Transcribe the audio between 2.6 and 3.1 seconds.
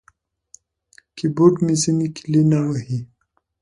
وهي.